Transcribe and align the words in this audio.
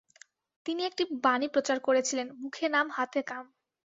তিনি 0.65 0.81
একটি 0.85 1.03
বাণী 1.23 1.47
প্রচার 1.47 1.77
করেছিলেন 1.79 2.27
'মুখে 2.31 2.65
নাম 2.69 2.87
হাতে 2.91 3.19
কাম'। 3.23 3.49